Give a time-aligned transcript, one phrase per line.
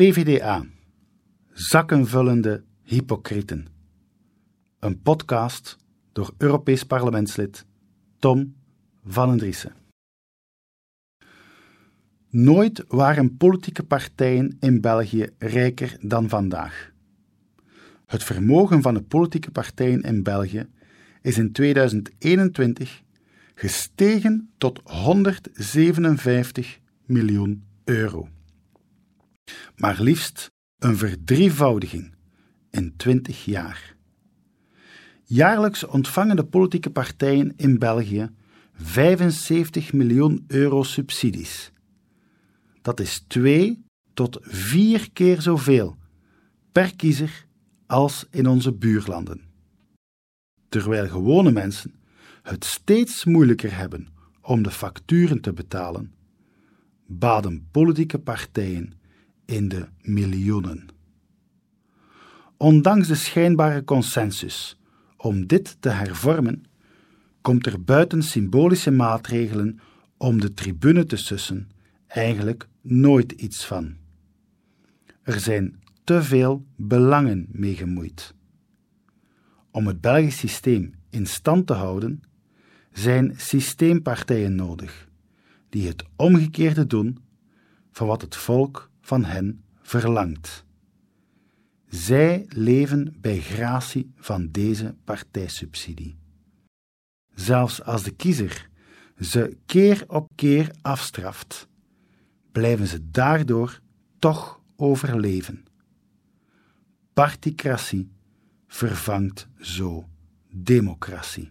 [0.00, 0.66] PVDA.
[1.52, 3.66] Zakkenvullende hypocrieten.
[4.78, 5.76] Een podcast
[6.12, 7.66] door Europees parlementslid
[8.18, 8.54] Tom
[9.04, 9.72] van Driessen.
[12.30, 16.92] Nooit waren politieke partijen in België rijker dan vandaag.
[18.06, 20.68] Het vermogen van de politieke partijen in België
[21.22, 23.02] is in 2021
[23.54, 28.28] gestegen tot 157 miljoen euro.
[29.76, 32.14] Maar liefst een verdrievoudiging
[32.70, 33.96] in 20 jaar.
[35.24, 38.30] Jaarlijks ontvangen de politieke partijen in België
[38.74, 41.72] 75 miljoen euro subsidies.
[42.82, 45.96] Dat is twee tot vier keer zoveel
[46.72, 47.46] per kiezer
[47.86, 49.40] als in onze buurlanden.
[50.68, 51.94] Terwijl gewone mensen
[52.42, 54.08] het steeds moeilijker hebben
[54.40, 56.14] om de facturen te betalen,
[57.06, 58.92] baden politieke partijen
[59.50, 60.86] in de miljoenen.
[62.56, 64.80] Ondanks de schijnbare consensus
[65.16, 66.64] om dit te hervormen,
[67.40, 69.80] komt er buiten symbolische maatregelen
[70.16, 71.70] om de tribune te sussen
[72.06, 73.96] eigenlijk nooit iets van.
[75.22, 78.34] Er zijn te veel belangen mee gemoeid.
[79.70, 82.22] Om het Belgisch systeem in stand te houden,
[82.92, 85.08] zijn systeempartijen nodig,
[85.68, 87.18] die het omgekeerde doen
[87.92, 90.64] van wat het volk van hen verlangt.
[91.88, 96.18] Zij leven bij gratie van deze partijsubsidie.
[97.34, 98.68] Zelfs als de kiezer
[99.20, 101.68] ze keer op keer afstraft,
[102.52, 103.80] blijven ze daardoor
[104.18, 105.64] toch overleven.
[107.12, 108.10] Particratie
[108.66, 110.08] vervangt zo
[110.50, 111.50] democratie.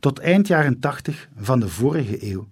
[0.00, 2.48] Tot eind jaren 80 van de vorige eeuw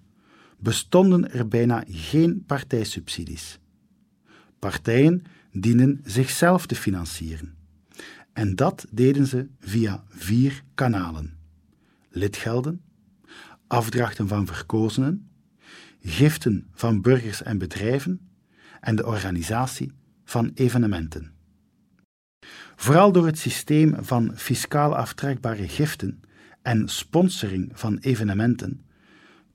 [0.61, 3.59] bestonden er bijna geen partijsubsidies.
[4.59, 5.23] Partijen
[5.53, 7.55] dienen zichzelf te financieren.
[8.33, 11.39] En dat deden ze via vier kanalen:
[12.11, 12.83] lidgelden,
[13.67, 15.31] afdrachten van verkozenen,
[16.03, 18.31] giften van burgers en bedrijven
[18.81, 19.93] en de organisatie
[20.25, 21.33] van evenementen.
[22.77, 26.21] Vooral door het systeem van fiscaal aftrekbare giften
[26.63, 28.85] en sponsoring van evenementen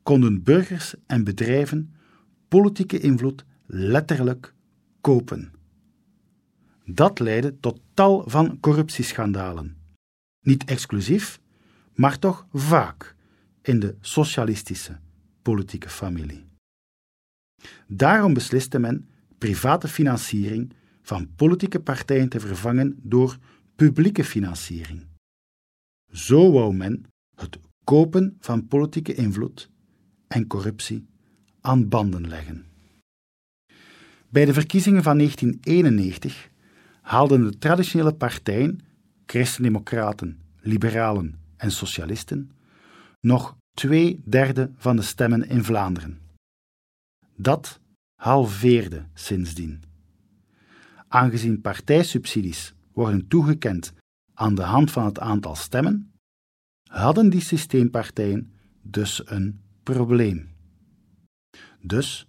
[0.05, 1.93] konden burgers en bedrijven
[2.47, 4.53] politieke invloed letterlijk
[5.01, 5.51] kopen.
[6.85, 9.77] Dat leidde tot tal van corruptieschandalen.
[10.41, 11.39] Niet exclusief,
[11.93, 13.15] maar toch vaak
[13.61, 14.99] in de socialistische
[15.41, 16.45] politieke familie.
[17.87, 23.37] Daarom besliste men private financiering van politieke partijen te vervangen door
[23.75, 25.05] publieke financiering.
[26.11, 27.03] Zo wou men
[27.35, 29.73] het kopen van politieke invloed
[30.35, 31.07] en corruptie
[31.61, 32.65] aan banden leggen.
[34.29, 36.49] Bij de verkiezingen van 1991
[37.01, 38.79] haalden de traditionele partijen,
[39.25, 42.51] christendemocraten, liberalen en socialisten,
[43.19, 46.19] nog twee derde van de stemmen in Vlaanderen.
[47.35, 47.79] Dat
[48.15, 49.83] halveerde sindsdien.
[51.07, 53.93] Aangezien partijsubsidies worden toegekend
[54.33, 56.13] aan de hand van het aantal stemmen,
[56.89, 60.49] hadden die systeempartijen dus een probleem.
[61.81, 62.27] Dus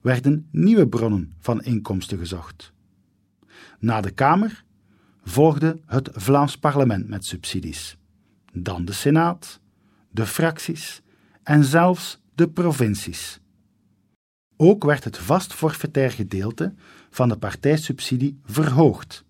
[0.00, 2.72] werden nieuwe bronnen van inkomsten gezocht.
[3.78, 4.64] Na de Kamer
[5.22, 7.96] volgde het Vlaams parlement met subsidies,
[8.52, 9.60] dan de Senaat,
[10.10, 11.02] de fracties
[11.42, 13.40] en zelfs de provincies.
[14.56, 16.74] Ook werd het vast forfaitair gedeelte
[17.10, 19.24] van de partijsubsidie verhoogd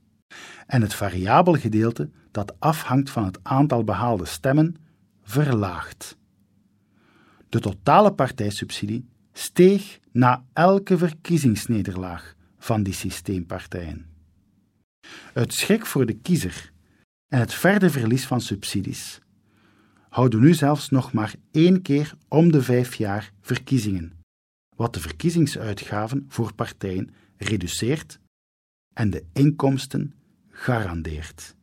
[0.67, 4.77] en het variabel gedeelte dat afhangt van het aantal behaalde stemmen
[5.23, 6.17] verlaagd.
[7.49, 14.07] De totale partijsubsidie steeg na elke verkiezingsnederlaag van die systeempartijen.
[15.33, 16.73] Het schrik voor de kiezer
[17.29, 19.21] en het verder verlies van subsidies
[20.09, 24.13] houden nu zelfs nog maar één keer om de vijf jaar verkiezingen,
[24.77, 28.19] wat de verkiezingsuitgaven voor partijen reduceert
[28.95, 30.15] en de inkomsten
[30.49, 31.57] garandeert.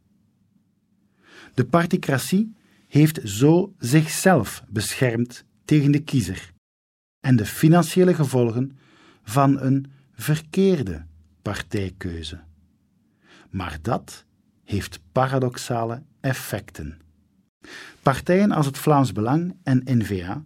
[1.54, 2.56] De particratie
[2.88, 6.54] heeft zo zichzelf beschermd tegen de kiezer
[7.20, 8.78] en de financiële gevolgen
[9.24, 11.06] van een verkeerde
[11.42, 12.40] partijkeuze.
[13.50, 14.26] Maar dat
[14.64, 16.98] heeft paradoxale effecten.
[18.02, 20.44] Partijen als het Vlaams Belang en N-VA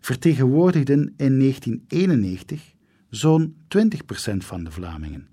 [0.00, 2.74] vertegenwoordigden in 1991
[3.10, 5.28] zo'n 20% van de Vlamingen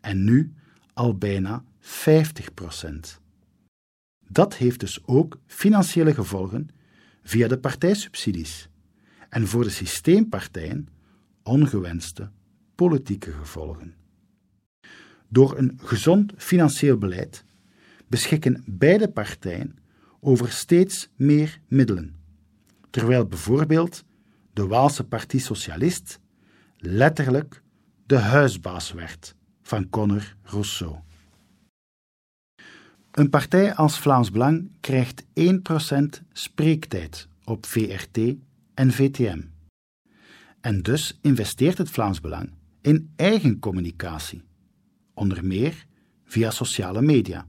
[0.00, 0.52] en nu
[0.92, 1.88] al bijna 50%.
[4.28, 6.68] Dat heeft dus ook financiële gevolgen
[7.22, 8.68] via de partijsubsidies
[9.28, 10.88] en voor de systeempartijen
[11.42, 12.30] ongewenste
[12.74, 13.94] politieke gevolgen.
[15.28, 17.44] Door een gezond financieel beleid
[18.06, 19.76] beschikken beide partijen
[20.20, 22.16] over steeds meer middelen,
[22.90, 24.04] terwijl bijvoorbeeld
[24.52, 26.20] de Waalse Partie Socialist
[26.76, 27.62] letterlijk
[28.06, 30.96] de huisbaas werd van Conor Rousseau.
[33.18, 35.24] Een partij als Vlaams Belang krijgt 1%
[36.32, 38.18] spreektijd op VRT
[38.74, 39.40] en VTM.
[40.60, 44.42] En dus investeert het Vlaams Belang in eigen communicatie,
[45.14, 45.86] onder meer
[46.24, 47.46] via sociale media.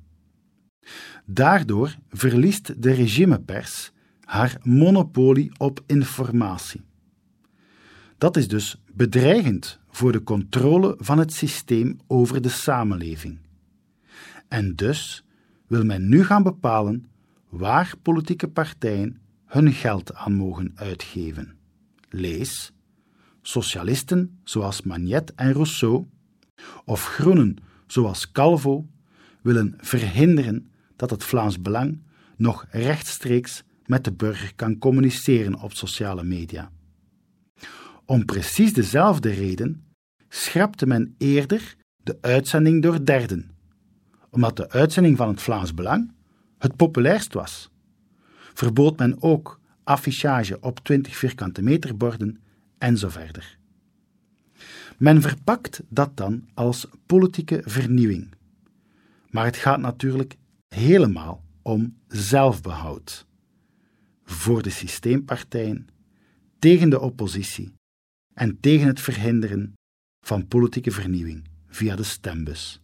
[1.25, 3.91] Daardoor verliest de regimepers
[4.23, 6.81] haar monopolie op informatie.
[8.17, 13.37] Dat is dus bedreigend voor de controle van het systeem over de samenleving.
[14.47, 15.23] En dus
[15.69, 17.07] wil men nu gaan bepalen
[17.49, 21.57] waar politieke partijen hun geld aan mogen uitgeven.
[22.09, 22.71] Lees
[23.41, 26.05] socialisten zoals Magnet en Rousseau
[26.85, 27.55] of groenen
[27.87, 28.87] zoals Calvo
[29.41, 32.01] willen verhinderen dat het Vlaams Belang
[32.37, 36.71] nog rechtstreeks met de burger kan communiceren op sociale media.
[38.05, 39.83] Om precies dezelfde reden
[40.29, 43.51] schrapte men eerder de uitzending door derden,
[44.29, 46.11] omdat de uitzending van het Vlaams Belang
[46.57, 47.69] het populairst was.
[48.53, 52.41] Verbood men ook affichage op 20 vierkante meter borden
[52.77, 53.57] en zo verder.
[54.97, 58.33] Men verpakt dat dan als politieke vernieuwing.
[59.29, 60.37] Maar het gaat natuurlijk
[60.67, 63.25] helemaal om zelfbehoud.
[64.23, 65.87] Voor de systeempartijen,
[66.59, 67.73] tegen de oppositie
[68.33, 69.73] en tegen het verhinderen
[70.25, 72.81] van politieke vernieuwing via de stembus.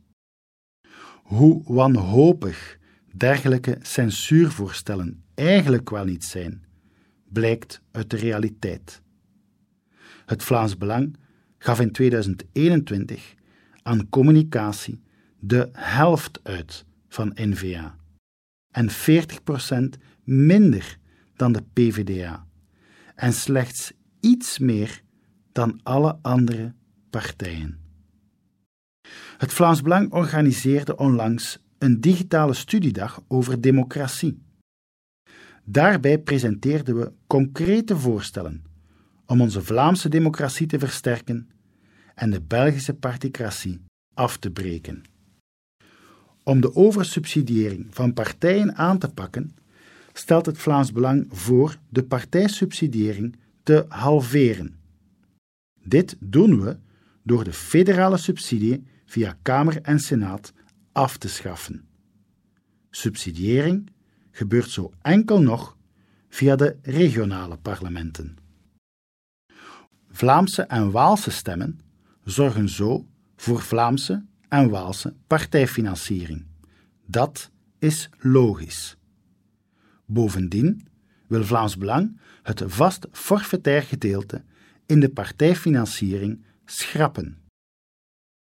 [1.25, 2.77] Hoe wanhopig
[3.13, 6.63] dergelijke censuurvoorstellen eigenlijk wel niet zijn,
[7.29, 9.01] blijkt uit de realiteit.
[10.25, 11.17] Het Vlaams Belang
[11.57, 13.33] gaf in 2021
[13.81, 15.01] aan communicatie
[15.39, 17.97] de helft uit van NVA
[18.71, 18.89] en
[19.95, 20.97] 40% minder
[21.35, 22.47] dan de PVDA
[23.15, 25.01] en slechts iets meer
[25.51, 26.73] dan alle andere
[27.09, 27.84] partijen.
[29.37, 34.43] Het Vlaams Belang organiseerde onlangs een digitale studiedag over democratie.
[35.63, 38.63] Daarbij presenteerden we concrete voorstellen
[39.25, 41.49] om onze Vlaamse democratie te versterken
[42.15, 43.81] en de Belgische particratie
[44.13, 45.03] af te breken.
[46.43, 49.55] Om de oversubsidiëring van partijen aan te pakken,
[50.13, 54.75] stelt het Vlaams Belang voor de partijsubsidiëring te halveren.
[55.83, 56.77] Dit doen we
[57.23, 60.53] door de federale subsidie via Kamer en Senaat
[60.91, 61.87] af te schaffen.
[62.89, 63.89] Subsidiëring
[64.31, 65.77] gebeurt zo enkel nog
[66.29, 68.37] via de regionale parlementen.
[70.09, 71.79] Vlaamse en Waalse stemmen
[72.23, 76.45] zorgen zo voor Vlaamse en Waalse partijfinanciering.
[77.05, 78.97] Dat is logisch.
[80.05, 80.87] Bovendien
[81.27, 84.43] wil Vlaams Belang het vast forfaitair gedeelte
[84.85, 87.44] in de partijfinanciering schrappen.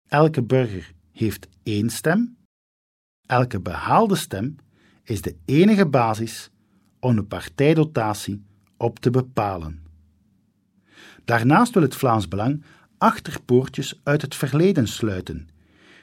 [0.08, 2.38] Elke burger heeft één stem.
[3.26, 4.56] Elke behaalde stem
[5.04, 6.50] is de enige basis
[7.00, 8.44] om de partijdotatie
[8.78, 9.84] op te bepalen.
[11.26, 12.64] Daarnaast wil het Vlaams Belang
[12.98, 15.48] achterpoortjes uit het verleden sluiten,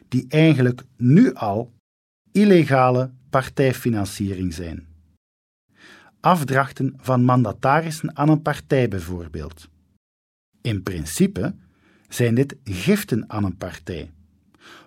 [0.09, 1.73] die eigenlijk nu al
[2.32, 4.87] illegale partijfinanciering zijn.
[6.21, 9.68] Afdrachten van mandatarissen aan een partij bijvoorbeeld.
[10.61, 11.54] In principe
[12.14, 14.12] zijn dit giften aan een partij,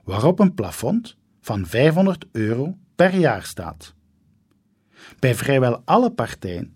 [0.03, 3.93] waarop een plafond van 500 euro per jaar staat.
[5.19, 6.75] Bij vrijwel alle partijen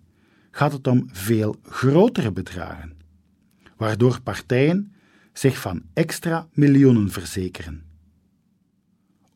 [0.51, 2.97] gaat het om veel grotere bedragen,
[3.77, 4.93] waardoor partijen
[5.33, 7.83] zich van extra miljoenen verzekeren.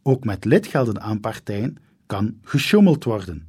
[0.03, 3.47] Ook met lidgelden aan partijen kan gesjoemeld worden,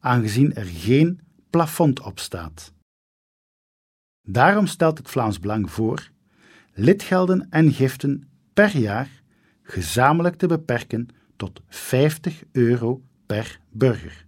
[0.00, 1.20] aangezien er geen
[1.50, 2.72] plafond op staat.
[4.22, 6.10] Daarom stelt het Vlaams Belang voor
[6.74, 9.22] lidgelden en giften per jaar
[9.62, 14.26] gezamenlijk te beperken tot 50 euro per burger.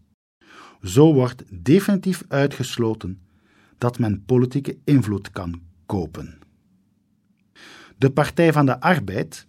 [0.82, 3.22] Zo wordt definitief uitgesloten
[3.78, 6.38] dat men politieke invloed kan kopen.
[7.98, 9.46] De Partij van de Arbeid,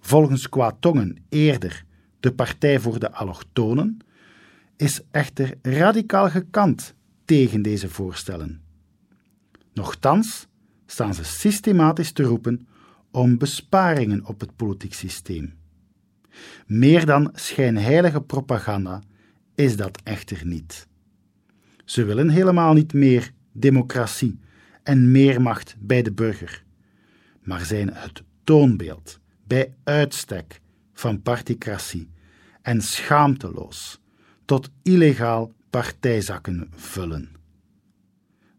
[0.00, 1.84] volgens Kwatongen eerder
[2.20, 3.98] de Partij voor de Allochtonen,
[4.76, 8.62] is echter radicaal gekant tegen deze voorstellen.
[9.72, 10.46] Nochtans
[10.86, 12.68] staan ze systematisch te roepen
[13.10, 15.54] om besparingen op het politiek systeem.
[16.66, 19.02] Meer dan schijnheilige propaganda
[19.54, 20.86] is dat echter niet.
[21.84, 24.38] Ze willen helemaal niet meer democratie
[24.82, 26.64] en meer macht bij de burger,
[27.42, 30.60] maar zijn het toonbeeld bij uitstek
[30.92, 32.10] van particratie
[32.62, 34.00] en schaamteloos
[34.44, 37.30] tot illegaal partijzakken vullen.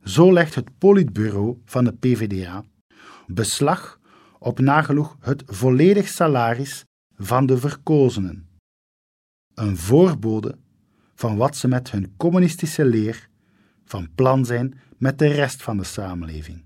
[0.07, 2.65] Zo legt het politbureau van de PvdA
[3.25, 3.99] beslag
[4.39, 6.85] op nagenoeg het volledig salaris
[7.15, 8.47] van de verkozenen.
[9.53, 10.57] Een voorbode
[11.15, 13.29] van wat ze met hun communistische leer
[13.85, 16.63] van plan zijn met de rest van de samenleving.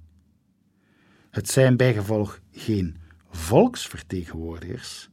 [1.30, 2.98] Het zijn bijgevolg geen
[3.30, 5.10] volksvertegenwoordigers,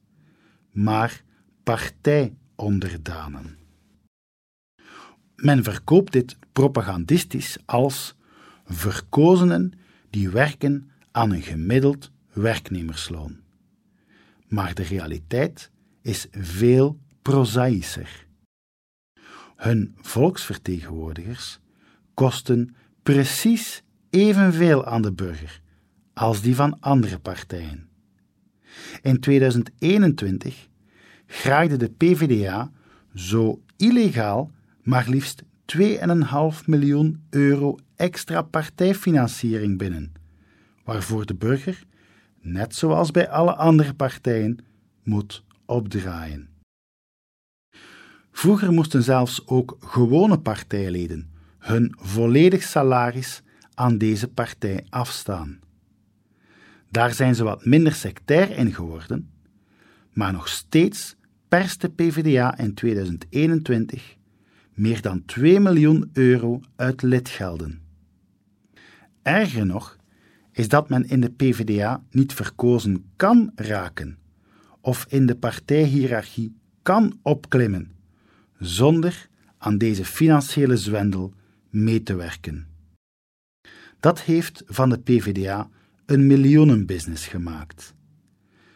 [0.70, 1.22] maar
[1.62, 3.58] partijonderdanen.
[5.36, 8.16] Men verkoopt dit propagandistisch als
[8.68, 9.72] verkozenen
[10.10, 13.40] die werken aan een gemiddeld werknemersloon.
[14.46, 15.70] Maar de realiteit
[16.02, 18.26] is veel prozaïscher.
[19.56, 21.58] Hun volksvertegenwoordigers
[22.14, 25.60] kosten precies evenveel aan de burger
[26.14, 27.88] als die van andere partijen.
[29.02, 30.68] In 2021
[31.26, 32.72] graaide de PvdA
[33.14, 34.50] zo illegaal
[34.82, 35.42] maar liefst
[35.76, 40.12] 2,5 miljoen euro extra partijfinanciering binnen,
[40.84, 41.82] waarvoor de burger,
[42.40, 44.58] net zoals bij alle andere partijen,
[45.02, 46.48] moet opdraaien.
[48.32, 53.42] Vroeger moesten zelfs ook gewone partijleden hun volledig salaris
[53.74, 55.58] aan deze partij afstaan.
[56.90, 59.30] Daar zijn ze wat minder sectair in geworden,
[60.12, 61.16] maar nog steeds
[61.48, 64.16] perst de PvdA in 2021
[64.74, 67.87] meer dan 2 miljoen euro uit lidgelden.
[69.28, 69.96] Erger nog
[70.52, 74.18] is dat men in de PvdA niet verkozen kan raken
[74.80, 77.92] of in de partijhierarchie kan opklimmen
[78.58, 81.34] zonder aan deze financiële zwendel
[81.70, 82.66] mee te werken.
[84.00, 85.68] Dat heeft van de PvdA
[86.06, 87.94] een miljoenenbusiness gemaakt,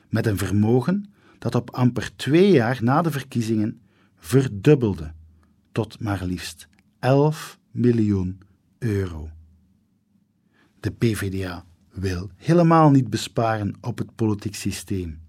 [0.09, 3.81] met een vermogen dat op amper twee jaar na de verkiezingen
[4.17, 5.13] verdubbelde
[5.73, 6.69] tot maar liefst
[6.99, 8.41] 11 miljoen
[8.79, 9.31] euro.
[10.83, 15.21] De PvdA wil helemaal niet besparen op het politiek systeem.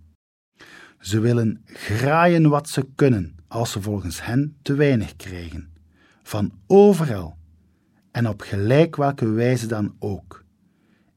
[1.00, 5.74] Ze willen graaien wat ze kunnen als ze volgens hen te weinig krijgen,
[6.24, 7.38] van overal
[8.12, 10.44] en op gelijk welke wijze dan ook,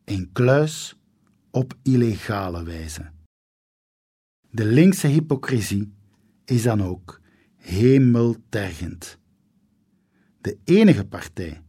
[0.05, 0.97] in kluis
[1.51, 3.11] op illegale wijze.
[4.51, 5.93] De linkse hypocrisie
[6.45, 7.21] is dan ook
[7.57, 9.19] hemeltergend.
[10.41, 11.63] De enige partij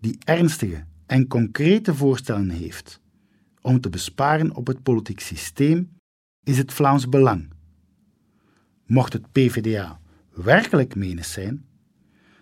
[0.00, 3.00] die ernstige en concrete voorstellen heeft
[3.60, 5.98] om te besparen op het politiek systeem
[6.44, 7.52] is het Vlaams Belang.
[8.84, 11.66] Mocht het PvdA werkelijk menens zijn,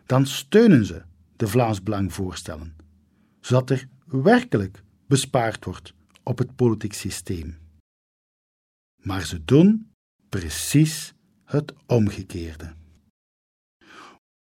[0.07, 1.03] dan steunen ze
[1.37, 2.77] de Vlaams Belang voorstellen,
[3.41, 7.59] zodat er werkelijk bespaard wordt op het politiek systeem.
[9.03, 9.91] Maar ze doen
[10.29, 12.75] precies het omgekeerde.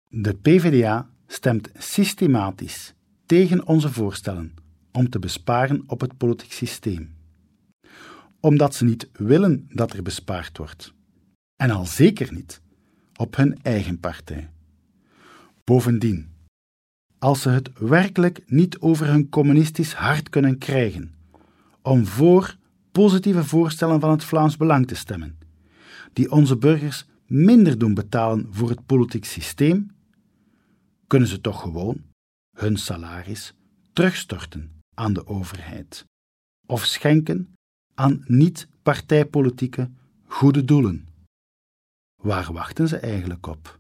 [0.08, 2.94] De PvdA stemt systematisch
[3.30, 4.54] tegen onze voorstellen
[4.92, 7.16] om te besparen op het politiek systeem,
[8.40, 10.94] omdat ze niet willen dat er bespaard wordt,
[11.56, 12.62] en al zeker niet
[13.16, 14.50] op hun eigen partij.
[15.64, 16.30] Bovendien,
[17.20, 21.14] als ze het werkelijk niet over hun communistisch hart kunnen krijgen
[21.82, 22.58] om voor
[22.92, 25.38] positieve voorstellen van het Vlaams Belang te stemmen,
[26.14, 29.92] die onze burgers minder doen betalen voor het politiek systeem,
[31.08, 32.08] kunnen ze toch gewoon
[32.60, 33.54] hun salaris
[33.94, 36.06] terugstorten aan de overheid
[36.68, 37.54] of schenken
[37.94, 39.92] aan niet-partijpolitieke
[40.26, 41.08] goede doelen.
[42.22, 43.79] Waar wachten ze eigenlijk op?